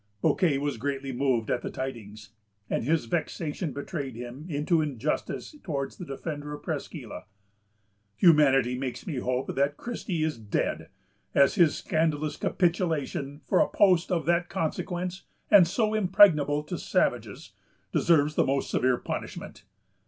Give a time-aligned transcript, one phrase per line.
[0.23, 2.31] Bouquet was greatly moved at the tidings,
[2.71, 7.27] and his vexation betrayed him into injustice towards the defender of Presqu' Isle.
[8.15, 10.89] "Humanity makes me hope that Christie is dead,
[11.35, 17.51] as his scandalous capitulation, for a post of that consequence and so impregnable to savages,
[17.91, 19.65] deserves the most severe punishment."